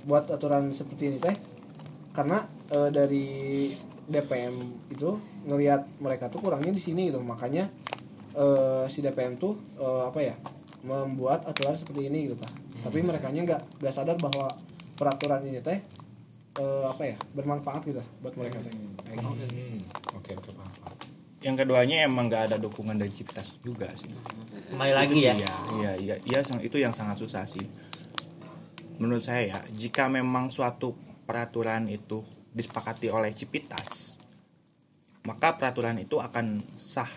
[0.00, 1.36] buat aturan seperti ini teh
[2.10, 3.28] karena eh, dari
[4.10, 4.54] DPM
[4.90, 5.14] itu
[5.46, 7.70] ngelihat mereka tuh kurangnya di sini gitu makanya
[8.34, 10.34] eh, si DPM tuh eh, apa ya
[10.82, 14.48] membuat aturan seperti ini gitu tah tapi mereka nggak nggak sadar bahwa
[14.98, 15.78] peraturan ini teh
[16.58, 19.44] eh, apa ya bermanfaat gitu buat mereka teh gitu.
[19.46, 19.78] Hmm,
[20.14, 20.96] oke oke paham paham.
[21.40, 24.12] Yang keduanya emang nggak ada dukungan dari Ciptas juga sih.
[24.70, 25.34] Kembali lagi ya.
[25.34, 25.44] sih,
[25.80, 27.64] Iya, iya, iya, sang- itu yang sangat susah sih.
[29.00, 30.92] Menurut saya ya, jika memang suatu
[31.24, 32.20] peraturan itu
[32.50, 34.14] disepakati oleh Cipitas,
[35.22, 37.10] maka peraturan itu akan sah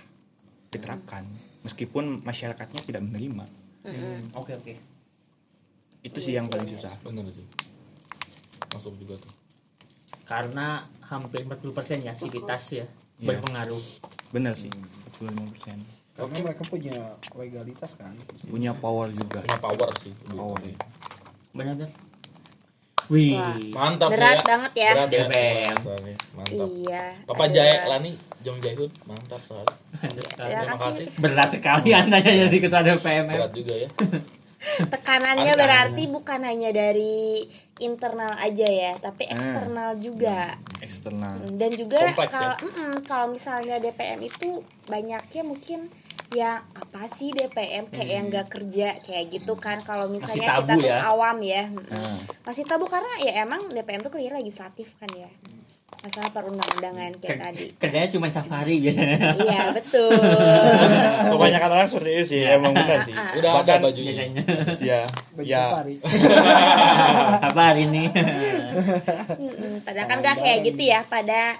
[0.68, 1.26] diterapkan
[1.62, 3.46] meskipun masyarakatnya tidak menerima.
[3.84, 4.74] Hmm, Oke oke.
[6.02, 6.96] Itu sih yang paling susah.
[7.02, 7.46] bener sih
[8.70, 9.30] masuk juga tuh
[10.24, 11.70] Karena hampir 40%
[12.02, 13.38] ya sivitas ya Iya.
[13.38, 13.84] berpengaruh.
[14.32, 14.68] Benar sih,
[15.14, 15.78] 45%.
[16.14, 16.96] karena mereka punya
[17.32, 19.42] legalitas kan Punya power juga.
[19.42, 20.58] punya power sih Power.
[20.58, 20.74] utama.
[21.54, 21.92] Benar benar.
[23.08, 23.36] Wih.
[23.36, 23.56] Wah.
[23.76, 24.46] mantap Berat ya.
[24.46, 24.92] banget ya.
[24.94, 25.76] berat ya DPM.
[25.76, 26.16] bahasanya.
[26.34, 27.44] mantap iya Papa.
[27.48, 30.80] Jaya Lani Jong Jaihun mantap sekali Terima terima kasih.
[30.80, 33.26] kasih Berat sekali anda jadi ketua DPM.
[33.28, 33.90] berat juga ya
[34.88, 37.44] tekanannya berarti bukan hanya dari
[37.78, 39.34] internal aja ya tapi Ah.
[39.34, 41.36] eksternal juga Eksternal.
[41.54, 42.16] dan juga ya?
[42.26, 44.50] kalau mm-mm, kalau misalnya DPM itu
[44.86, 45.92] banyaknya mungkin
[46.34, 49.78] ya apa sih DPM kayak yang gak kerja kayak gitu kan.
[49.80, 50.98] Kalau misalnya tabu kita tuh ya?
[51.06, 51.64] awam ya.
[51.70, 51.88] Mm-mm.
[51.88, 55.30] Nah, masih tabu karena ya emang DPM tuh kerja legislatif kan ya.
[56.04, 57.66] Masalah perundang-undangan kayak tadi.
[57.80, 59.40] Kerjanya cuma safari biasanya.
[59.40, 60.12] iya betul.
[61.32, 63.16] Kebanyakan orang seperti itu sih, emang benar sih.
[63.40, 64.12] udah ada Bahkan bajunya?
[64.84, 65.64] Ya, baju ya.
[65.72, 65.96] safari.
[67.40, 68.04] Apa hari ini?
[69.86, 71.56] Padahal kan gak kayak gitu ya pada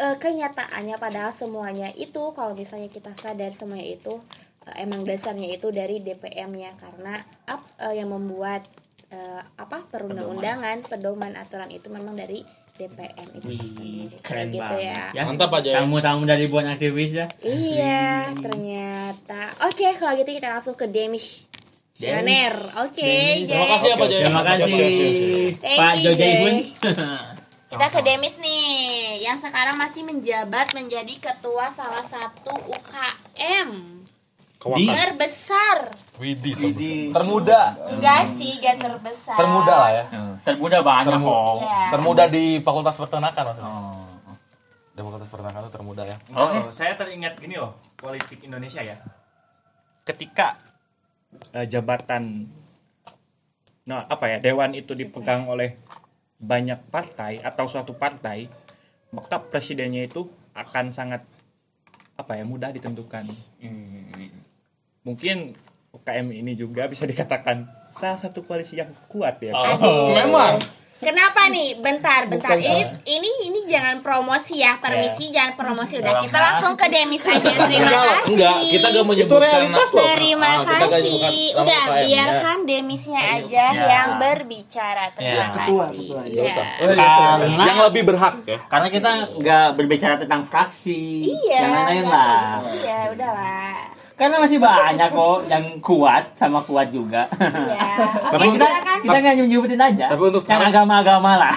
[0.00, 4.16] eh, kenyataannya padahal semuanya itu kalau misalnya kita sadar semuanya itu
[4.64, 8.64] eh, emang dasarnya itu dari DPM-nya karena ap, eh, yang membuat
[9.12, 12.40] eh, apa perundang-undangan pedoman aturan itu memang dari
[12.80, 15.12] DPM itu Wih, sendiri keren gitu banget.
[15.12, 15.22] ya.
[15.28, 15.74] Mantap aja ya.
[15.84, 17.26] Tamu-tamu dari buan aktivis ya.
[17.44, 19.52] Iya, ternyata.
[19.68, 21.44] Oke, kalau gitu kita langsung ke Demish
[22.00, 22.56] Visioner.
[22.80, 23.04] Oke,
[23.44, 23.68] Terima Jay.
[23.76, 24.20] kasih ya, Pak Jay.
[24.24, 24.72] Terima kasih
[25.60, 26.24] Pak Jojo.
[27.70, 28.89] Kita ke Demis nih,
[29.30, 33.68] yang sekarang masih menjabat menjadi ketua salah satu UKM
[34.58, 34.90] Kawakan.
[34.90, 35.78] terbesar.
[36.18, 37.14] Widih, terbesar.
[37.14, 37.60] termuda.
[37.94, 39.38] Enggak sih, gak terbesar.
[39.38, 40.04] Termuda lah ya.
[40.42, 41.54] Termuda banyak Termu- kok.
[41.62, 41.80] Iya.
[41.94, 43.70] Termuda di Fakultas Peternakan maksudnya.
[43.70, 44.34] Oh.
[44.90, 46.16] Di Fakultas Peternakan itu termuda ya.
[46.34, 48.98] Oh, saya teringat gini loh, politik Indonesia ya.
[50.02, 50.58] Ketika
[51.54, 52.50] eh, jabatan
[53.86, 55.78] nah apa ya, dewan itu dipegang oleh
[56.36, 58.44] banyak partai atau suatu partai,
[59.10, 61.22] maka presidennya itu akan sangat
[62.18, 63.26] apa ya, mudah ditentukan.
[65.02, 65.56] Mungkin
[65.90, 69.56] UKM ini juga bisa dikatakan salah satu koalisi yang kuat ya.
[69.56, 70.14] Oh.
[70.14, 70.62] Memang.
[71.00, 71.80] Kenapa nih?
[71.80, 72.60] Bentar, bentar.
[72.60, 75.96] Ini ini ini jangan promosi ya, permisi jangan promosi.
[75.96, 77.38] Udah kita langsung ke Demis aja.
[77.38, 78.34] Terima kasih.
[78.34, 80.10] Enggak, kita gak menyebutkan realitas nama.
[80.10, 81.14] Terima Ah, kasih.
[81.54, 82.02] Udah, ya.
[82.02, 83.84] biarkan Demisnya aja Ya.
[83.86, 85.04] yang berbicara.
[85.14, 85.46] Terima Ya.
[85.54, 86.08] Ketua, kasih.
[86.10, 86.22] ketua.
[86.26, 86.64] Iya.
[87.38, 88.58] Karena Yang lebih berhak ya.
[88.66, 91.58] karena kita nggak berbicara tentang fraksi, Iya.
[91.60, 92.58] yang lain-lain lah.
[92.74, 93.99] Iya, udahlah.
[94.20, 97.24] Karena masih banyak kok yang kuat sama kuat juga.
[97.40, 97.80] Iya.
[98.36, 98.68] Tapi kita
[99.00, 100.12] kita nggak nyebutin aja.
[100.12, 101.48] Tapi untuk yang sekarang- agama-agama lah.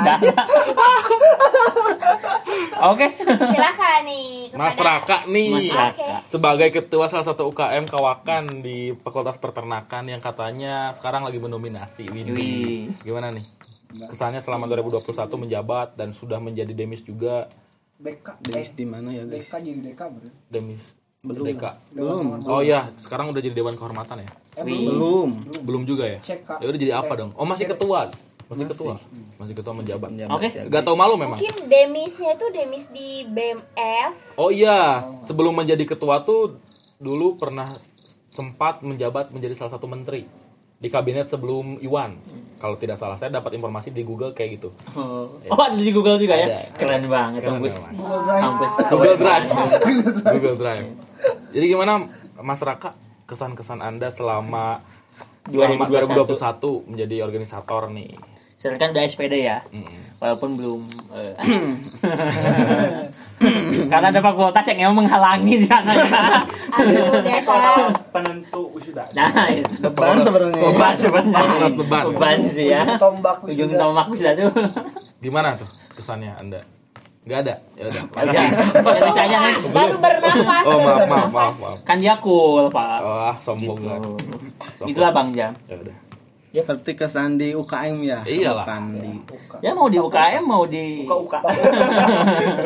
[0.00, 0.16] Udah.
[2.88, 3.12] Oke.
[3.28, 4.56] Silakan nih.
[4.56, 5.52] Mas Raka nih.
[5.52, 5.92] Mas Raka.
[5.92, 6.08] Oke.
[6.24, 12.08] Sebagai ketua salah satu UKM Kawakan di Fakultas Peternakan yang katanya sekarang lagi mendominasi.
[12.08, 12.24] Wih.
[12.24, 13.04] Widih.
[13.04, 13.44] Gimana nih?
[14.08, 17.52] Kesannya selama 2021 menjabat dan sudah menjadi demis juga
[17.98, 19.50] DK Demis eh, di mana ya guys?
[19.50, 21.50] DK jadi bro demis Belum.
[21.50, 21.64] DK.
[21.90, 22.24] Belum.
[22.46, 24.30] Oh iya, sekarang udah jadi dewan kehormatan ya?
[24.54, 24.62] eh.
[24.62, 25.42] Belum.
[25.66, 26.22] Belum juga ya?
[26.22, 26.62] Cek, Kak.
[26.62, 27.34] Ya udah jadi apa dong?
[27.34, 28.06] Oh masih ketua.
[28.46, 28.94] Masih ketua.
[29.34, 30.14] Masih ketua menjabat.
[30.30, 30.46] Oke.
[30.54, 31.34] ya, Gak tau malu memang.
[31.34, 34.38] Mungkin demisnya itu demis di BMF.
[34.38, 36.62] Oh iya, sebelum menjadi ketua tuh
[37.02, 37.82] dulu pernah
[38.30, 40.22] sempat menjabat menjadi salah satu menteri
[40.78, 42.14] di kabinet sebelum Iwan.
[42.62, 44.70] Kalau tidak salah saya dapat informasi di Google kayak gitu.
[44.94, 46.62] Oh, oh, ada di Google juga ya?
[46.78, 47.74] Keren banget, Keren kampus.
[47.74, 47.94] memang.
[48.38, 48.70] Kampus.
[48.86, 49.48] Google Drive.
[50.30, 50.86] Google Drive.
[51.48, 51.92] Jadi gimana
[52.40, 52.92] Mas Raka
[53.28, 54.80] kesan-kesan Anda selama
[55.48, 58.12] selama 2021 2021 menjadi organisator nih?
[58.58, 59.62] Saya kan udah SPD ya.
[59.70, 60.18] Mm-mm.
[60.18, 60.82] Walaupun belum
[61.14, 61.32] eh,
[63.90, 66.42] Karena ada fakultas yang emang menghalangi di sana ya.
[66.74, 67.22] Aduh,
[68.14, 69.06] penentu wisuda.
[69.14, 69.70] Nah, itu.
[69.78, 70.58] Beban sebenarnya.
[70.58, 71.68] Beban sebenarnya.
[71.70, 72.04] Beban, beban.
[72.10, 72.82] Beban sih ya.
[72.82, 73.78] Ujung tombak Ujung wisuda.
[73.78, 74.50] tombak tuh.
[75.22, 76.77] Gimana tuh kesannya Anda?
[77.28, 77.54] Gak ada?
[77.76, 78.04] Ya udah.
[78.24, 79.52] Indonesia kan.
[79.76, 80.64] Baru bernafas.
[80.64, 81.76] Oh maaf maaf maaf maaf.
[81.84, 82.98] Kan dia cool, Pak.
[83.04, 83.84] Oh, ah, sombong Gitu.
[83.84, 84.00] banget.
[84.72, 84.88] Sombong.
[84.88, 85.52] Itulah Bang Jam.
[85.68, 85.96] Ya udah.
[86.48, 88.24] Seperti kesan di UKM ya.
[88.24, 88.64] Iyalah.
[88.64, 89.12] Bukan di
[89.60, 91.04] Ya mau di UKM mau di.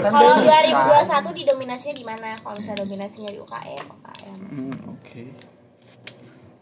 [0.00, 2.30] Kan Kalau Demis, 2021 di dominasinya di mana?
[2.38, 4.38] Kalau misalnya dominasinya di UKM, UKM.
[4.48, 5.22] Hmm, oke.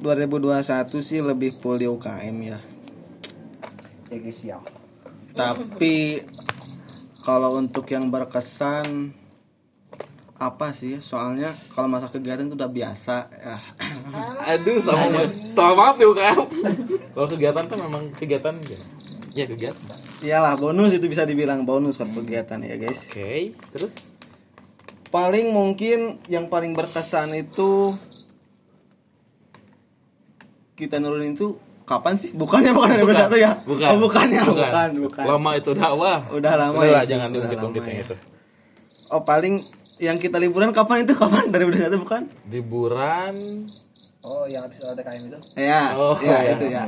[0.01, 2.59] 2021 sih lebih full di UKM ya.
[4.09, 4.59] ya guys ya
[5.37, 6.25] Tapi
[7.25, 9.17] kalau untuk yang berkesan
[10.41, 10.99] apa sih?
[11.05, 13.57] Soalnya kalau masa kegiatan itu udah biasa ya.
[14.57, 16.41] Aduh, sama sama banget nih UKM.
[17.13, 18.81] Soal kegiatan tuh memang kegiatan ya.
[19.31, 19.99] Ya kegiatan.
[20.21, 23.05] Iyalah bonus itu bisa dibilang bonus kalau kegiatan ya guys.
[23.07, 23.93] Oke, terus
[25.11, 27.99] Paling mungkin yang paling berkesan itu
[30.79, 31.59] kita nurunin itu
[31.91, 32.31] kapan sih?
[32.31, 33.59] Bukannya bukan dari satu ya?
[33.67, 33.89] bukan.
[33.91, 35.25] Oh, bukannya, bukan, bukan.
[35.27, 36.23] Lama itu dakwah.
[36.31, 37.11] Udah lama Udah lah, ya?
[37.19, 38.05] jangan diungkit-ungkit yang ya.
[38.07, 38.15] itu.
[39.11, 39.67] Oh, paling
[39.99, 41.13] yang kita liburan kapan itu?
[41.13, 41.51] Kapan?
[41.51, 42.23] Dari udah satu bukan?
[42.47, 43.35] Liburan
[44.21, 46.53] oh yang habis LDKM itu Ya, Oh, ya, iya.
[46.55, 46.83] itu ya.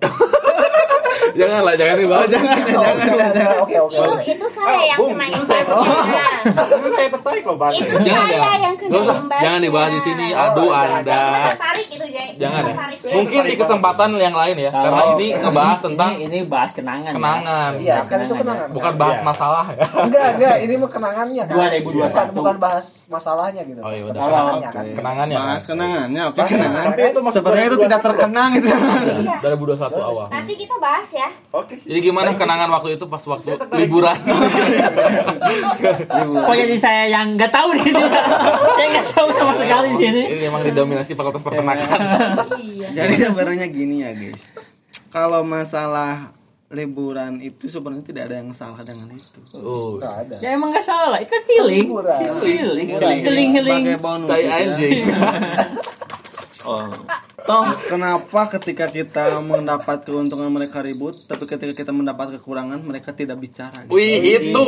[1.34, 2.28] jangan lah, jangan dibahas.
[2.28, 2.56] jangan.
[2.74, 6.26] Oh, oke oke Itu itu saya yang kena imbasnya.
[6.44, 7.74] Tapi saya tertarik loh bahas.
[7.76, 8.58] Itu Jangan, saya jangan.
[8.60, 9.40] yang kena imbasnya.
[9.40, 10.26] jangan dibahas di sini.
[10.30, 11.22] Aduh, Anda.
[11.50, 12.28] Tertarik itu, Jay.
[12.36, 12.74] Jangan ya.
[13.14, 17.04] Mungkin di kesempatan yang lain ya, karena ini ngebahas tentang ini, ini bahas kenangan.
[17.06, 17.14] ya.
[17.14, 17.70] kenangan.
[17.76, 18.94] iya kan itu kenangan Bukan kan?
[18.96, 19.24] bahas Iya.
[19.24, 19.86] masalah ya.
[20.00, 21.94] enggak enggak ini mah kenangannya kan 2021.
[21.94, 24.20] bukan bukan bahas masalahnya gitu Oh, iya udah.
[24.20, 24.84] kenangannya kan.
[24.94, 26.84] Kenangannya, Bahas kenangannya, oke kenangan.
[26.86, 28.66] Tapi itu Sebenarnya itu tidak terkenang gitu.
[29.14, 29.36] Iya.
[29.44, 30.26] 2021 awal.
[30.28, 31.28] Nanti kita bahas ya.
[31.52, 31.74] Oke.
[31.76, 34.16] Jadi gimana kenangan waktu itu pas waktu liburan?
[36.46, 38.02] Kok jadi saya yang nggak tahu di sini?
[38.76, 40.22] saya nggak tahu sama sekali di sini.
[40.30, 41.98] Ini memang didominasi fakultas peternakan.
[42.60, 42.88] Iya.
[43.04, 44.40] Jadi sebenarnya gini ya guys.
[45.10, 46.34] Kalau masalah
[46.74, 49.40] liburan itu sebenarnya tidak ada yang salah dengan itu.
[49.54, 51.86] Oh, enggak ada Ya emang nggak salah, itu kan healing.
[51.86, 52.18] Liburan.
[52.18, 53.20] Healing, Healing.
[53.22, 53.82] healing, healing.
[53.86, 54.28] Sebagai bonus.
[54.28, 54.56] tai gitu ya.
[54.58, 54.98] anjing.
[56.64, 56.88] Oh.
[57.44, 63.36] Toh kenapa ketika kita mendapat keuntungan mereka ribut, tapi ketika kita mendapat kekurangan mereka tidak
[63.36, 63.84] bicara.
[63.84, 63.92] gitu.
[63.92, 64.64] Wih, itu.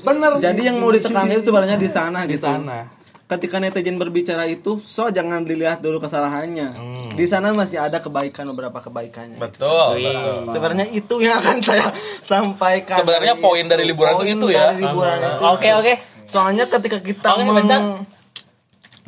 [0.00, 0.38] Bener.
[0.38, 2.44] Jadi yang mau ditekan itu sebenarnya di sana di gitu.
[2.44, 2.98] sana.
[3.30, 7.08] ketika netizen berbicara itu so jangan dilihat dulu kesalahannya Hmm.
[7.14, 10.50] di sana masih ada kebaikan beberapa kebaikannya Betul, betul.
[10.50, 14.74] sebenarnya itu yang akan saya sampaikan Sebenarnya poin dari liburan Poin itu itu ya.
[14.74, 15.92] dari liburan itu Oke oke.
[16.26, 17.80] soalnya ketika kita Oke, meng- bentar.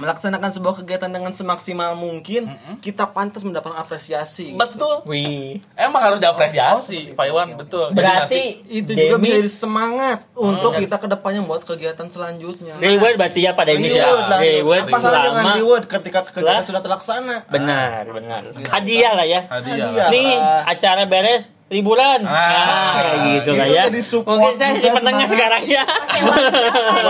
[0.03, 2.51] Melaksanakan sebuah kegiatan dengan semaksimal mungkin
[2.83, 5.07] kita pantas mendapat apresiasi Betul.
[5.07, 5.63] Wih.
[5.79, 7.95] Emang harus diapresiasi, Pak Iwan, betul.
[7.95, 12.75] Jadi Berarti itu juga bisa jadi Demis semangat untuk kita ke depannya buat kegiatan selanjutnya
[12.83, 14.11] reward berarti ya Pak Demis ya.
[14.43, 18.41] Reward apa salah dengan reward ketika kegiatan sudah terlaksana benar benar.
[18.69, 19.41] Hadiah lah ya.
[19.47, 19.87] Hadiah.
[19.87, 20.09] Hadiah.
[20.11, 20.33] Nih
[20.67, 22.21] acara beres liburan.
[22.23, 23.85] Ah, Ah, kayak gitu lah ya.
[24.23, 25.83] Mungkin saya di tengah sekarang ya.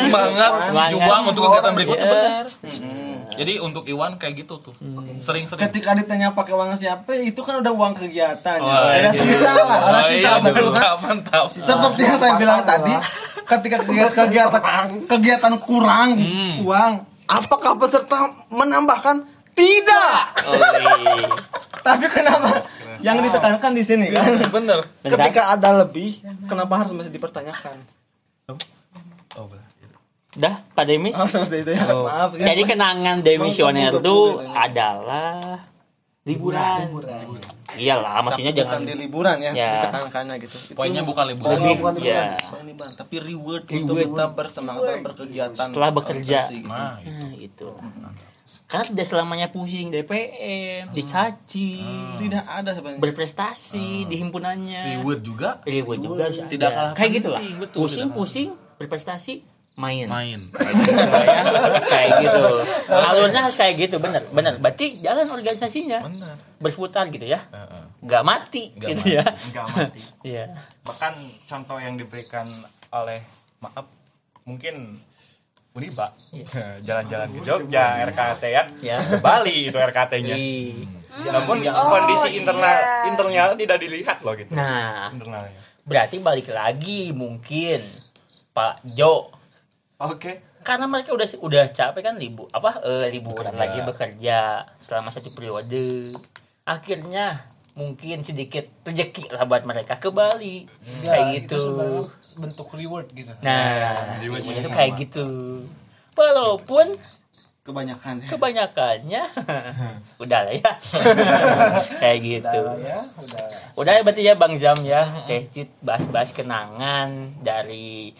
[0.00, 0.90] semangat Semangat.
[0.92, 2.14] juang untuk kegiatan berikutnya Iya.
[2.14, 2.46] benar.
[3.36, 4.72] Jadi untuk Iwan kayak gitu tuh.
[5.18, 5.60] Sering-sering.
[5.60, 8.72] ketika ditanya pakai uang siapa itu kan udah uang kegiatan ya.
[8.72, 9.10] Ada iya.
[9.12, 11.44] sisa lah ada Oh, sisa iya, betul kan mantap, mantap.
[11.50, 12.94] seperti yang saya bilang tadi
[13.46, 16.64] ketika kegiatan kegiatan, kegiatan kurang Hmm.
[16.64, 16.92] uang
[17.26, 18.16] apakah peserta
[18.48, 19.26] menambahkan
[19.56, 21.26] tidak Oh, iya.
[21.80, 24.84] tapi kenapa yang ditekankan di sini kan Bener.
[25.00, 25.16] Bentar.
[25.18, 27.76] ketika ada lebih kenapa harus masih dipertanyakan
[29.34, 29.64] Oh, bener.
[30.32, 31.12] Dah, Pak Demis.
[31.12, 32.04] oh seperti itu ya Oh.
[32.04, 34.16] maaf ya Jadi kenangan demisioner itu
[34.46, 35.64] adalah
[36.22, 36.88] liburan.
[37.72, 39.70] Iyalah, maksudnya bukan jangan di liburan ya, Ya.
[39.78, 41.54] ditekankannya gitu Itu Poinnya bukan liburan.
[41.54, 42.10] lebih bukan liburan.
[42.10, 44.10] ya bukan liburan, tapi reward, untuk Reward.
[44.10, 46.38] kita bersemangat berkegiatan setelah bekerja.
[46.48, 46.66] Gitu.
[46.66, 47.68] Nah, Nah, itu.
[48.66, 54.98] Karena tidak selamanya pusing DPM, dicaci, tidak ada sebenarnya berprestasi di himpunannya.
[54.98, 56.76] reward juga Reward juga harus Tidak ada.
[56.76, 57.40] kalah kayak gitu lah.
[57.56, 59.34] betul, Pusing, pusing, berprestasi,
[59.76, 60.06] main.
[60.06, 60.40] main.
[61.26, 61.42] Ya,
[61.80, 62.42] kayak gitu.
[62.88, 64.58] Alurnya harus kayak gitu, bener, bener.
[64.58, 66.34] Berarti jalan organisasinya Bener.
[66.58, 67.82] berputar gitu ya, Heeh.
[68.02, 69.14] nggak mati Nggak gitu mati.
[69.14, 69.24] ya.
[69.46, 70.00] nggak mati
[70.32, 70.44] Iya.
[70.82, 72.46] bahkan contoh yang diberikan
[72.88, 73.22] oleh
[73.58, 73.86] maaf
[74.42, 74.98] mungkin
[75.76, 76.08] Uniba.
[76.86, 78.62] Jalan-jalan ke Jogja RKT ya.
[78.80, 78.96] Ya.
[79.04, 80.36] ke Bali itu RKT-nya
[81.16, 82.44] namun Oh, kondisi iya.
[82.44, 82.76] internal
[83.08, 84.52] internal tidak dilihat loh gitu.
[84.52, 85.60] Nah, internalnya.
[85.86, 87.80] berarti balik lagi mungkin
[88.52, 89.32] Pak Jo.
[89.96, 90.60] Oke.
[90.60, 96.12] Karena mereka udah udah capek kan libu apa eh, liburan lagi bekerja selama satu periode.
[96.66, 100.64] Akhirnya mungkin sedikit rezeki lah buat mereka ke Bali.
[101.04, 101.60] Kayak gitu.
[101.60, 102.02] sebenarnya
[102.40, 103.30] bentuk reward gitu.
[103.44, 105.26] Nah itu kayak gitu.
[106.16, 106.96] Walaupun
[107.66, 108.14] kebanyakan.
[108.22, 108.28] ya.
[108.32, 109.22] kebanyakannya
[110.24, 110.72] udah lah ya.
[112.02, 112.60] Kayak gitu.
[112.62, 113.44] Udah ya udah
[113.76, 115.02] udah ya berarti ya Bang Zam ya.
[115.28, 118.16] Teh Cit bahas-bahas kenangan dari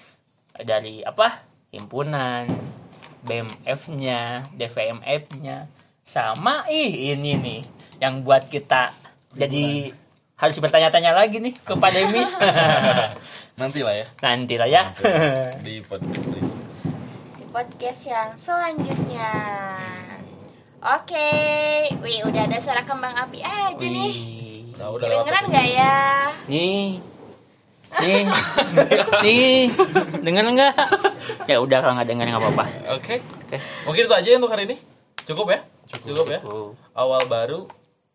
[0.53, 1.47] dari apa?
[1.73, 2.51] Himpunan
[3.25, 5.71] BMF-nya DVMF-nya
[6.07, 7.61] sama ih ini nih
[7.99, 9.06] yang buat kita
[9.37, 9.93] jadi
[10.37, 12.31] harus bertanya-tanya lagi nih ke Pak Demis
[13.61, 14.83] Nanti lah ya nanti lah ya
[15.61, 16.61] di podcast berikutnya.
[17.33, 19.31] di podcast yang selanjutnya.
[20.77, 21.31] Oke,
[21.99, 24.13] wih udah ada suara kembang api aja nih.
[24.13, 24.77] Wih.
[24.77, 25.09] Nah, udah.
[25.09, 25.95] Kedengeran nggak ya?
[26.47, 27.01] nih
[27.97, 28.23] nih
[29.25, 29.73] nih
[30.21, 30.75] denger nggak
[31.49, 32.65] ya udah kalau nggak denger nggak apa-apa
[33.01, 33.25] Oke.
[33.25, 33.57] Oke.
[33.89, 34.77] Mungkin itu aja untuk hari ini.
[35.25, 35.61] Cukup ya?
[35.89, 36.45] Cukup, ya.
[36.45, 36.77] Cukup.
[36.93, 37.61] Awal baru,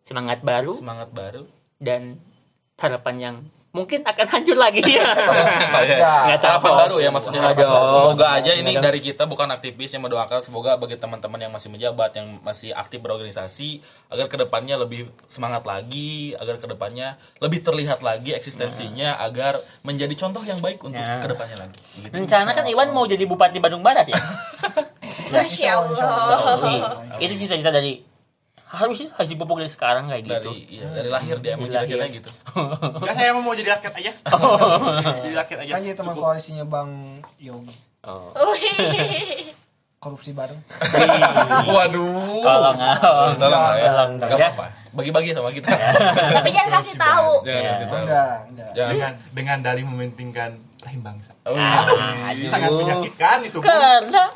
[0.02, 1.46] semangat baru semangat baru.
[1.78, 2.18] dan
[2.74, 3.36] harapan yang
[3.72, 5.00] mungkin akan hancur lagi ya.
[5.16, 6.50] Nggak tahu.
[6.60, 7.88] Harapan baru ya maksudnya harapan baru.
[7.88, 12.12] Semoga aja ini dari kita bukan aktivis yang mendoakan semoga bagi teman-teman yang masih menjabat
[12.12, 18.04] yang masih aktif berorganisasi agar ke depannya lebih semangat lagi agar ke depannya lebih terlihat
[18.04, 21.18] lagi eksistensinya agar menjadi contoh yang baik untuk Nah.
[21.18, 21.78] ke depannya lagi.
[21.96, 22.12] Begitu.
[22.12, 24.20] Rencana kan Iwan mau jadi bupati Bandung Barat ya.
[25.32, 26.60] Masya Allah.
[26.60, 26.80] Wih,
[27.18, 28.04] itu cita-cita dari
[28.72, 30.48] harus harus dipupuk dari sekarang kayak gitu.
[30.48, 32.16] dari iya, dari lahir dia emang Dari cita-citanya lahir.
[32.18, 32.30] gitu.
[32.96, 34.12] Enggak saya mau jadi rakyat aja
[35.22, 36.90] jadi rakyat aja kan jadi teman koalisinya bang
[37.36, 38.34] Yogi Oh.
[39.96, 40.58] Korupsi bareng
[41.64, 42.42] Waduh.
[42.42, 43.86] Tolong, tolong, Tolong lah ya.
[43.86, 44.48] tolong, Gak ya.
[44.50, 44.66] apa-apa.
[44.92, 45.70] Bagi-bagi sama kita.
[45.70, 47.30] Tapi jangan kasih tahu.
[47.46, 47.70] Jangan Ya.
[47.70, 48.04] kasih tahu.
[48.74, 48.90] Jangan.
[48.90, 52.50] dengan dengan dalih mementingkan rahim bangsa Oh, Aduh.
[52.50, 54.34] sangat menyakitkan itu Karena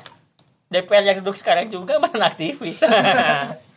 [0.66, 2.78] DPR yang duduk sekarang juga mantan aktivis.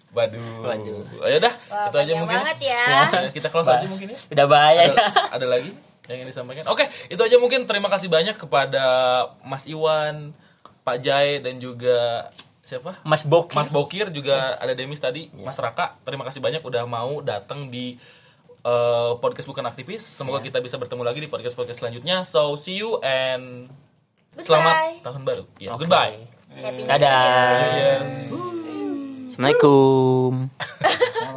[0.10, 0.42] Waduh.
[0.66, 1.06] Waduh.
[1.22, 2.38] Ayo dah, Wah, itu aja mungkin.
[2.42, 2.86] banget ya.
[3.14, 4.18] Ya, kita close aja mungkin ya.
[4.30, 4.96] Udah bahaya ya.
[4.96, 5.72] Ada, ada lagi
[6.10, 6.66] yang ingin disampaikan?
[6.66, 7.70] Oke, itu aja mungkin.
[7.70, 8.86] Terima kasih banyak kepada
[9.46, 10.34] Mas Iwan,
[10.82, 12.30] Pak Jai dan juga
[12.66, 12.98] siapa?
[13.06, 13.54] Mas Boki.
[13.54, 15.98] Mas Bokir juga ada Demis tadi, Mas Raka.
[16.02, 17.94] Terima kasih banyak udah mau datang di
[18.62, 20.02] eh, podcast bukan aktivis.
[20.02, 22.26] Semoga kita bisa bertemu lagi di podcast podcast selanjutnya.
[22.26, 23.70] So see you and
[24.34, 24.46] Goodbye.
[24.46, 24.74] selamat
[25.06, 25.44] tahun baru.
[25.58, 25.86] Ya, Oke.
[25.86, 26.18] goodbye.
[26.50, 28.69] Happy New Dadah.
[29.40, 30.52] Assalamualaikum.